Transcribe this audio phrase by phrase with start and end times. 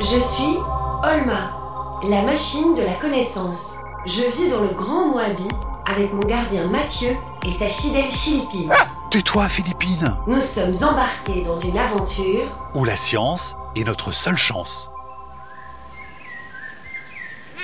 [0.00, 0.56] Je suis
[1.02, 3.60] Olma, la machine de la connaissance.
[4.06, 5.46] Je vis dans le Grand Moabi
[5.84, 7.10] avec mon gardien Mathieu
[7.46, 8.72] et sa fidèle Philippine.
[9.10, 14.90] Tais-toi, Philippine Nous sommes embarqués dans une aventure Où la science est notre seule chance.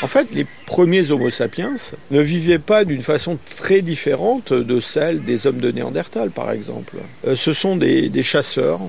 [0.02, 1.76] En fait, les premiers Homo sapiens
[2.10, 6.96] ne vivaient pas d'une façon très différente de celle des hommes de Néandertal, par exemple.
[7.26, 8.80] Euh, ce sont des, des chasseurs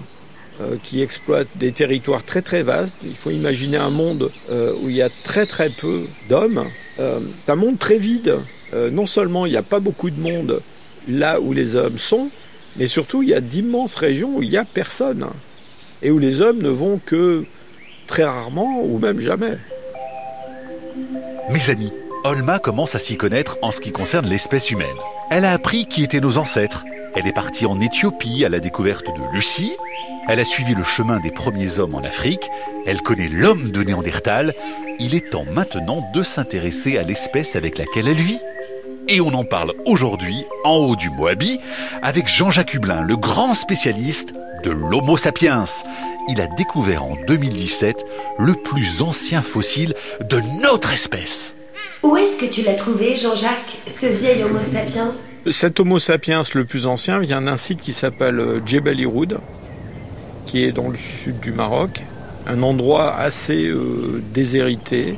[0.84, 2.96] qui exploitent des territoires très très vastes.
[3.04, 6.66] Il faut imaginer un monde euh, où il y a très très peu d'hommes.
[7.00, 8.38] Euh, un monde très vide.
[8.74, 10.62] Euh, non seulement il n'y a pas beaucoup de monde
[11.08, 12.30] là où les hommes sont,
[12.76, 15.28] mais surtout il y a d'immenses régions où il n'y a personne.
[16.02, 17.46] Et où les hommes ne vont que
[18.08, 19.58] très rarement ou même jamais.
[21.50, 24.88] Mes amis, Olma commence à s'y connaître en ce qui concerne l'espèce humaine.
[25.32, 26.84] Elle a appris qui étaient nos ancêtres.
[27.20, 29.76] Elle est partie en Éthiopie à la découverte de Lucie.
[30.28, 32.48] Elle a suivi le chemin des premiers hommes en Afrique.
[32.86, 34.54] Elle connaît l'homme de Néandertal.
[35.00, 38.38] Il est temps maintenant de s'intéresser à l'espèce avec laquelle elle vit.
[39.08, 41.60] Et on en parle aujourd'hui, en haut du Moabi,
[42.04, 45.64] avec Jean-Jacques Hublin, le grand spécialiste de l'Homo sapiens.
[46.30, 48.06] Il a découvert en 2017
[48.38, 49.96] le plus ancien fossile
[50.30, 51.56] de notre espèce.
[52.04, 55.12] Où est-ce que tu l'as trouvé, Jean-Jacques, ce vieil Homo sapiens?
[55.52, 59.40] Cet Homo sapiens le plus ancien vient d'un site qui s'appelle euh, Djebel Iroud,
[60.46, 62.02] qui est dans le sud du Maroc,
[62.48, 65.16] un endroit assez euh, déshérité.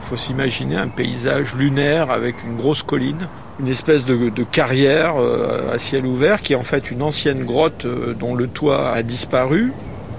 [0.00, 3.28] Il faut s'imaginer un paysage lunaire avec une grosse colline,
[3.60, 7.86] une espèce de, carrière euh, à ciel ouvert qui est en fait une ancienne grotte
[8.18, 9.72] dont le toit a disparu.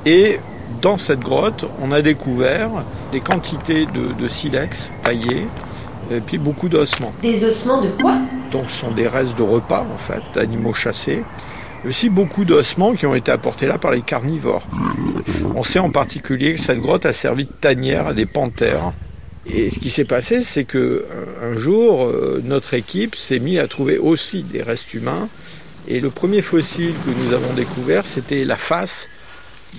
[0.06, 0.40] Et
[0.82, 2.70] dans cette grotte, on a découvert
[3.12, 5.48] des quantités de, de silex taillés
[6.12, 7.14] et puis beaucoup d'ossements.
[7.22, 8.18] Des ossements de quoi?
[8.52, 11.24] Donc ce sont des restes de repas en fait, d'animaux chassés.
[11.86, 14.68] Et aussi beaucoup d'ossements qui ont été apportés là par les carnivores.
[15.56, 18.94] On sait en particulier que cette grotte a servi de tanière à des panthères.
[19.46, 21.06] Et ce qui s'est passé, c'est que
[21.42, 25.30] un jour, euh, notre équipe s'est mis à trouver aussi des restes humains.
[25.88, 29.08] Et le premier fossile que nous avons découvert, c'était la face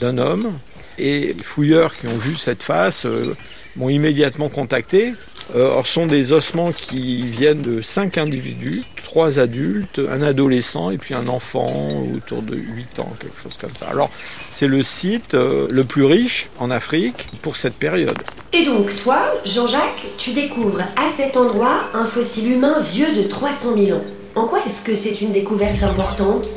[0.01, 0.53] d'un homme.
[0.99, 3.37] Et les fouilleurs qui ont vu cette face euh,
[3.79, 5.15] m'ont immédiatement contacté.
[5.55, 10.91] Euh, or, ce sont des ossements qui viennent de cinq individus, trois adultes, un adolescent
[10.91, 13.87] et puis un enfant autour de 8 ans, quelque chose comme ça.
[13.87, 14.11] Alors,
[14.51, 18.19] c'est le site euh, le plus riche en Afrique pour cette période.
[18.53, 23.75] Et donc, toi, Jean-Jacques, tu découvres à cet endroit un fossile humain vieux de 300
[23.77, 24.05] 000 ans.
[24.35, 26.49] En quoi est-ce que c'est une découverte importante?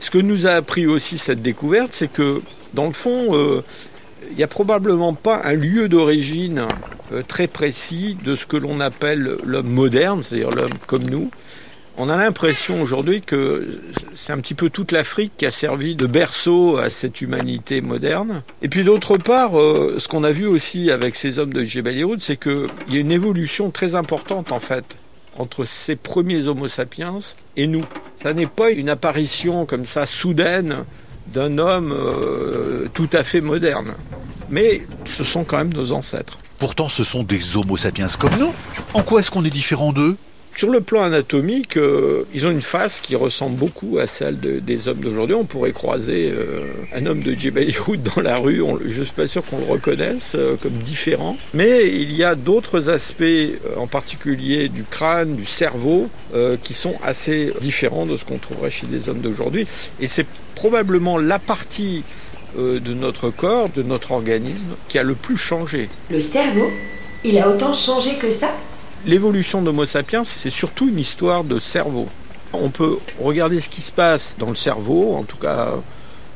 [0.00, 2.42] Ce que nous a appris aussi cette découverte, c'est que,
[2.74, 3.62] dans le fond, euh,
[4.30, 6.66] il n'y a probablement pas un lieu d'origine
[7.12, 11.30] euh, très précis de ce que l'on appelle l'homme moderne, c'est-à-dire l'homme comme nous.
[11.98, 13.80] On a l'impression aujourd'hui que
[14.14, 18.42] c'est un petit peu toute l'Afrique qui a servi de berceau à cette humanité moderne.
[18.60, 21.96] Et puis d'autre part, euh, ce qu'on a vu aussi avec ces hommes de Jebel
[21.96, 24.96] Iroud, c'est qu'il y a une évolution très importante en fait
[25.38, 27.18] entre ces premiers Homo sapiens
[27.56, 27.84] et nous.
[28.22, 30.84] Ça n'est pas une apparition comme ça soudaine
[31.28, 33.94] d'un homme euh, tout à fait moderne.
[34.48, 36.38] Mais ce sont quand même nos ancêtres.
[36.58, 38.52] Pourtant, ce sont des Homo sapiens comme nous.
[38.94, 40.16] En quoi est-ce qu'on est différent d'eux?
[40.56, 44.58] Sur le plan anatomique, euh, ils ont une face qui ressemble beaucoup à celle de-
[44.58, 45.34] des hommes d'aujourd'hui.
[45.34, 46.60] On pourrait croiser euh,
[46.94, 48.62] un homme de Jebel Iroud dans la rue.
[48.88, 51.36] Je ne suis pas sûr qu'on le reconnaisse euh, comme différent.
[51.52, 53.22] Mais il y a d'autres aspects,
[53.76, 56.08] en particulier du crâne, du cerveau,
[56.64, 59.66] qui sont assez différents de ce qu'on trouverait chez les hommes d'aujourd'hui.
[60.00, 62.02] Et c'est probablement la partie
[62.58, 65.88] de notre corps, de notre organisme, qui a le plus changé.
[66.10, 66.70] Le cerveau
[67.24, 68.50] Il a autant changé que ça?
[69.06, 72.08] L'évolution d'Homo sapiens, c'est surtout une histoire de cerveau.
[72.52, 75.74] On peut regarder ce qui se passe dans le cerveau, en tout cas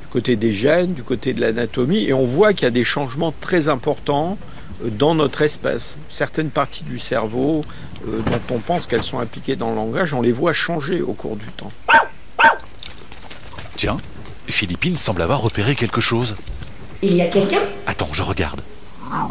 [0.00, 2.84] du côté des gènes, du côté de l'anatomie, et on voit qu'il y a des
[2.84, 4.38] changements très importants
[4.84, 5.98] euh, dans notre espèce.
[6.09, 7.64] Certaines parties du cerveau
[8.06, 11.12] euh, dont on pense qu'elles sont impliquées dans le langage, on les voit changer au
[11.12, 11.72] cours du temps.
[13.75, 13.97] Tiens,
[14.47, 16.36] Philippine semble avoir repéré quelque chose.
[17.03, 17.62] Il y a quelqu'un?
[17.89, 18.60] Attends, je regarde.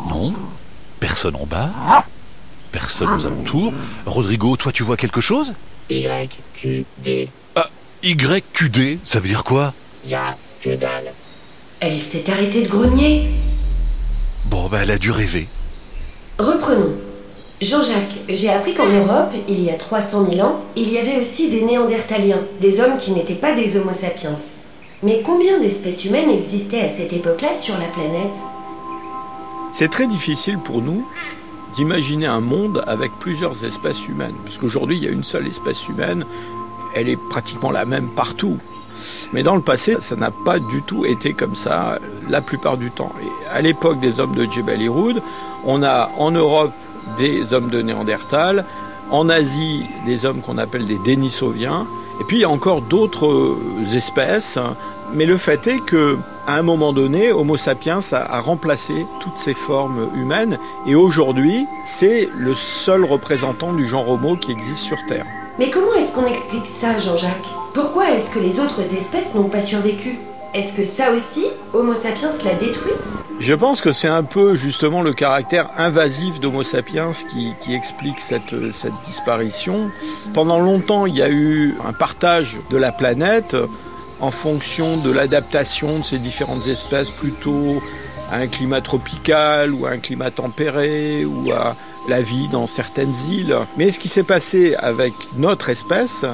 [0.09, 0.33] Non,
[0.99, 1.69] personne en bas.
[2.71, 3.73] Personne aux alentours.
[4.05, 5.53] Rodrigo, toi tu vois quelque chose?
[5.89, 7.69] YQD, Ah,
[8.03, 9.73] YQD, ça veut dire quoi?
[10.05, 11.11] Y'a que dalle.
[11.79, 13.29] Elle s'est arrêtée de grogner.
[14.45, 15.47] Bon, bah elle a dû rêver.
[16.37, 16.93] Reprenons.
[17.61, 21.49] Jean-Jacques, j'ai appris qu'en Europe, il y a 300 000 ans, il y avait aussi
[21.49, 24.37] des Néandertaliens, des hommes qui n'étaient pas des Homo sapiens.
[25.03, 28.35] Mais combien d'espèces humaines existaient à cette époque-là sur la planète?
[29.73, 31.05] C'est très difficile pour nous
[31.75, 34.35] d'imaginer un monde avec plusieurs espèces humaines.
[34.43, 36.25] Parce qu'aujourd'hui, il y a une seule espèce humaine,
[36.95, 38.57] elle est pratiquement la même partout.
[39.31, 41.99] Mais dans le passé, ça n'a pas du tout été comme ça
[42.29, 43.11] la plupart du temps.
[43.51, 45.21] À l'époque des hommes de Jebel Irhoud,
[45.65, 46.73] on a en Europe
[47.17, 48.65] des hommes de Néandertal,
[49.11, 51.87] en Asie des hommes qu'on appelle des Denisoviens,
[52.19, 53.55] et puis il y a encore d'autres
[53.93, 54.59] espèces.
[55.13, 56.17] Mais le fait est que
[56.49, 60.57] à un moment donné, Homo sapiens a, remplacé toutes ces formes humaines.
[60.87, 65.27] Et aujourd'hui, c'est le seul représentant du genre Homo qui existe sur Terre.
[65.59, 67.49] Mais comment est-ce qu'on explique ça, Jean-Jacques?
[67.75, 70.17] Pourquoi est-ce que les autres espèces n'ont pas survécu?
[70.55, 72.93] Est-ce que ça aussi, Homo sapiens l'a détruit?
[73.39, 78.19] Je pense que c'est un peu justement le caractère invasif d'Homo sapiens qui, qui explique
[78.19, 79.91] cette, cette disparition.
[80.33, 83.55] Pendant longtemps, il y a eu un partage de la planète
[84.19, 87.81] en fonction de l'adaptation de ces différentes espèces plutôt
[88.31, 91.75] à un climat tropical ou à un climat tempéré ou à
[92.07, 93.55] la vie dans certaines îles.
[93.77, 96.25] Mais ce qui s'est passé avec notre espèce,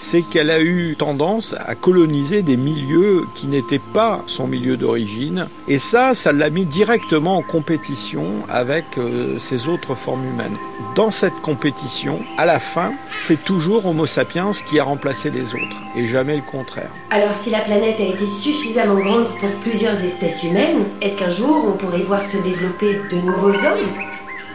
[0.00, 5.46] c'est qu'elle a eu tendance à coloniser des milieux qui n'étaient pas son milieu d'origine.
[5.68, 10.56] Et ça, ça l'a mis directement en compétition avec euh, ces autres formes humaines.
[10.96, 15.76] Dans cette compétition, à la fin, c'est toujours Homo sapiens qui a remplacé les autres,
[15.94, 16.90] et jamais le contraire.
[17.10, 21.66] Alors si la planète a été suffisamment grande pour plusieurs espèces humaines, est-ce qu'un jour
[21.68, 23.90] on pourrait voir se développer de nouveaux hommes?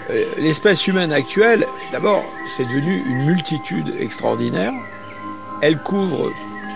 [0.10, 2.24] Euh, L'espèce humaine actuelle, d'abord,
[2.56, 4.74] c'est devenu une multitude extraordinaire.
[5.62, 6.32] Elle couvre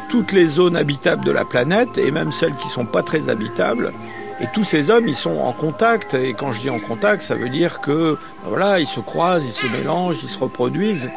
[0.10, 3.30] toutes les zones habitables de la planète et même celles qui ne sont pas très
[3.30, 3.94] habitables.
[4.42, 6.14] Et tous ces hommes, ils sont en contact.
[6.14, 9.46] Et quand je dis en contact, ça veut dire que ben voilà, ils se croisent,
[9.46, 11.10] ils se mélangent, ils se reproduisent.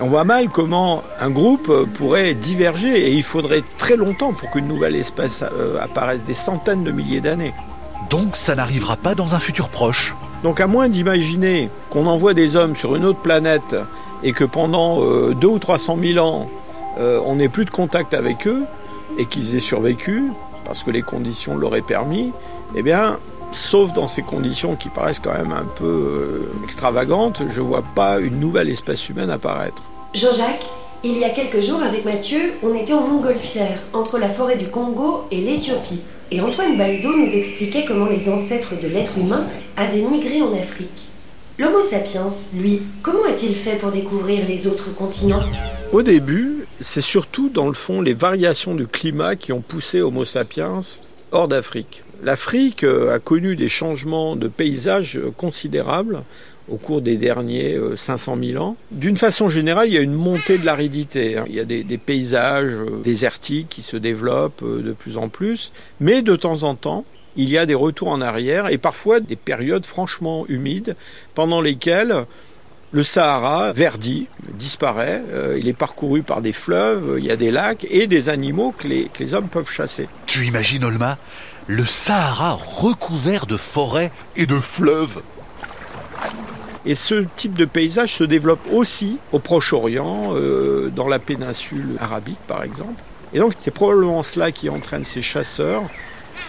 [0.00, 4.68] On voit mal comment un groupe pourrait diverger et il faudrait très longtemps pour qu'une
[4.68, 7.54] nouvelle espèce euh, apparaisse, des centaines de milliers d'années.
[8.10, 10.14] Donc ça n'arrivera pas dans un futur proche.
[10.42, 13.74] Donc à moins d'imaginer qu'on envoie des hommes sur une autre planète
[14.22, 16.50] et que pendant euh, deux ou 300 000 ans,
[16.98, 18.62] euh, on n'ait plus de contact avec eux
[19.18, 20.24] et qu'ils aient survécu,
[20.64, 22.32] parce que les conditions l'auraient permis,
[22.74, 23.18] eh bien,
[23.52, 28.18] sauf dans ces conditions qui paraissent quand même un peu euh, extravagantes, je vois pas
[28.18, 29.82] une nouvelle espèce humaine apparaître.
[30.14, 30.66] Jean-Jacques,
[31.04, 34.66] il y a quelques jours avec Mathieu, on était en montgolfière, entre la forêt du
[34.66, 36.02] Congo et l'Éthiopie.
[36.32, 39.46] Et Antoine Balzo nous expliquait comment les ancêtres de l'être humain
[39.76, 40.88] avaient migré en Afrique.
[41.58, 45.40] L'Homo sapiens, lui, comment a-t-il fait pour découvrir les autres continents?
[45.92, 50.24] Au début, c'est surtout dans le fond les variations du climat qui ont poussé Homo
[50.24, 50.80] sapiens
[51.32, 52.02] hors d'Afrique.
[52.22, 56.22] L'Afrique euh, a connu des changements de paysage euh, considérables
[56.68, 58.76] au cours des derniers euh, 500 000 ans.
[58.90, 61.36] D'une façon générale, il y a une montée de l'aridité.
[61.36, 61.44] hein.
[61.48, 65.28] Il y a des, des paysages euh, désertiques qui se développent euh, de plus en
[65.28, 67.04] plus, mais de temps en temps,
[67.36, 70.96] il y a des retours en arrière et parfois des périodes franchement humides
[71.34, 72.24] pendant lesquelles
[72.96, 77.50] le Sahara verdit, disparaît, euh, il est parcouru par des fleuves, il y a des
[77.50, 80.08] lacs et des animaux que les, que les hommes peuvent chasser.
[80.24, 81.18] Tu imagines, Olma,
[81.66, 85.20] le Sahara recouvert de forêts et de fleuves
[86.86, 92.40] Et ce type de paysage se développe aussi au Proche-Orient, euh, dans la péninsule arabique
[92.46, 93.02] par exemple.
[93.34, 95.82] Et donc c'est probablement cela qui entraîne ces chasseurs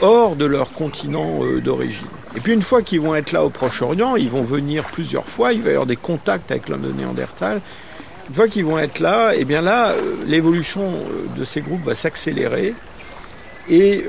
[0.01, 2.07] hors de leur continent euh, d'origine.
[2.35, 5.53] Et puis une fois qu'ils vont être là au Proche-Orient, ils vont venir plusieurs fois,
[5.53, 7.61] il va y avoir des contacts avec l'homme de Néandertal.
[8.29, 11.83] Une fois qu'ils vont être là, et bien là, euh, l'évolution euh, de ces groupes
[11.83, 12.73] va s'accélérer.
[13.69, 14.05] Et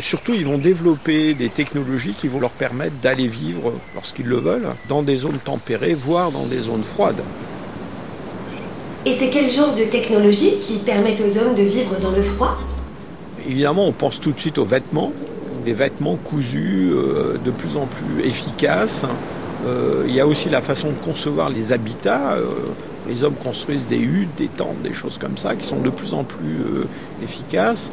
[0.00, 4.68] surtout, ils vont développer des technologies qui vont leur permettre d'aller vivre, lorsqu'ils le veulent,
[4.88, 7.22] dans des zones tempérées, voire dans des zones froides.
[9.04, 12.56] Et c'est quel genre de technologie qui permettent aux hommes de vivre dans le froid?
[13.48, 15.12] Évidemment, on pense tout de suite aux vêtements,
[15.64, 19.04] des vêtements cousus euh, de plus en plus efficaces.
[19.66, 22.32] Euh, il y a aussi la façon de concevoir les habitats.
[22.32, 22.50] Euh,
[23.08, 26.14] les hommes construisent des huttes, des tentes, des choses comme ça, qui sont de plus
[26.14, 26.58] en plus
[27.22, 27.90] efficaces.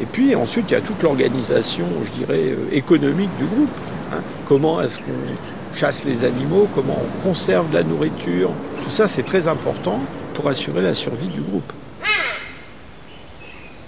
[0.00, 3.68] Et puis ensuite, il y a toute l'organisation, je dirais, économique du groupe.
[4.12, 4.20] hein.
[4.46, 8.50] Comment est-ce qu'on chasse les animaux, comment on conserve la nourriture.
[8.82, 10.00] Tout ça, c'est très important
[10.34, 11.70] pour assurer la survie du groupe.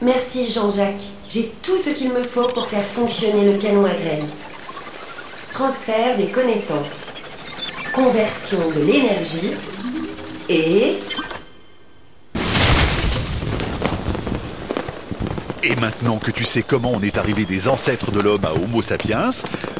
[0.01, 0.95] Merci Jean-Jacques.
[1.29, 4.29] J'ai tout ce qu'il me faut pour faire fonctionner le canon à graines.
[5.53, 6.87] Transfert des connaissances.
[7.93, 9.55] Conversion de l'énergie.
[10.49, 10.99] Et...
[15.65, 18.81] Et maintenant que tu sais comment on est arrivé des ancêtres de l'homme à Homo
[18.81, 19.31] sapiens,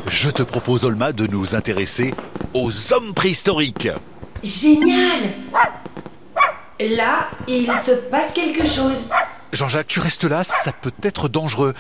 [0.09, 2.13] je te propose, Olma, de nous intéresser
[2.53, 3.89] aux hommes préhistoriques.
[4.43, 5.21] Génial
[6.81, 9.09] Là, il se passe quelque chose.
[9.53, 11.75] Jean-Jacques, tu restes là, ça peut être dangereux.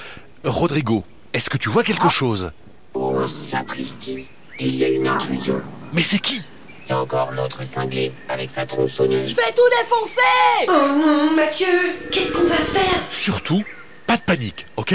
[0.44, 2.52] Rodrigo, est-ce que tu vois quelque chose?
[2.94, 4.26] Oh, sapristi.
[4.58, 5.60] Il y a une intrusion.
[5.92, 6.42] Mais c'est qui?
[6.86, 9.30] C'est encore l'autre cinglé avec sa tronçonneuse.
[9.30, 11.66] Je vais tout défoncer Oh non, Mathieu
[12.10, 13.02] Qu'est-ce qu'on va faire?
[13.10, 13.62] Surtout,
[14.06, 14.94] pas de panique, ok?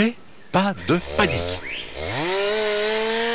[0.52, 1.60] Pas de panique.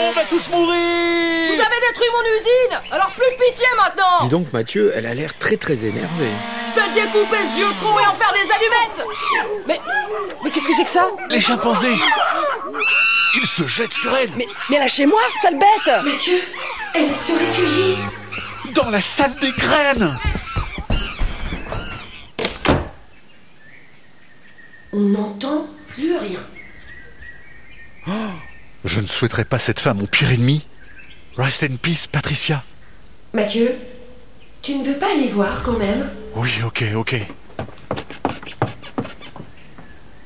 [0.01, 3.88] On va tous mourir Vous avez détruit mon usine Alors plus de pitié maintenant
[4.23, 6.31] Dis donc Mathieu, elle a l'air très très énervée.
[6.75, 9.07] Faites découper ce vieux trou et en faire des allumettes
[9.67, 9.81] Mais...
[10.43, 11.09] Mais qu'est-ce que c'est que ça?
[11.29, 11.97] Les chimpanzés
[13.35, 16.41] Ils se jettent sur elle Mais, mais lâchez-moi, sale bête Mathieu,
[16.95, 17.99] elle se réfugie.
[18.75, 20.17] Dans la salle des graines
[24.93, 26.41] On n'entend plus rien.
[28.85, 30.65] Je ne souhaiterais pas cette femme mon pire ennemi.
[31.37, 32.65] Rest in peace, Patricia.
[33.35, 33.75] Mathieu,
[34.63, 37.17] tu ne veux pas aller voir quand même Oui, ok, ok.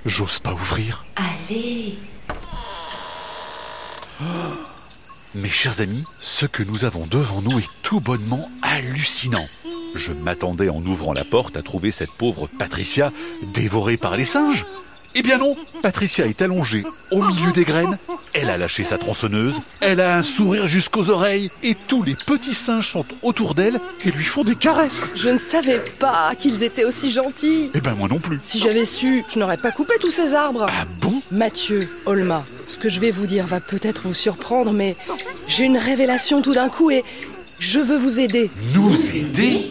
[0.04, 1.04] J'ose pas ouvrir.
[1.16, 1.96] Allez.
[5.34, 9.46] Mes chers amis, ce que nous avons devant nous est tout bonnement hallucinant.
[9.94, 13.12] Je m'attendais en ouvrant la porte à trouver cette pauvre Patricia
[13.54, 14.64] dévorée par les singes.
[15.14, 17.98] Eh bien non, Patricia est allongée au milieu des graines,
[18.32, 22.54] elle a lâché sa tronçonneuse, elle a un sourire jusqu'aux oreilles, et tous les petits
[22.54, 25.10] singes sont autour d'elle et lui font des caresses.
[25.14, 28.40] Je ne savais pas qu'ils étaient aussi gentils Eh ben moi non plus.
[28.42, 31.20] Si j'avais su, je n'aurais pas coupé tous ces arbres Ah bon?
[31.30, 34.96] Mathieu, Olma, ce que je vais vous dire va peut-être vous surprendre, mais
[35.46, 37.04] j'ai une révélation tout d'un coup et
[37.58, 38.50] je veux vous aider.
[38.74, 39.70] Nous aider?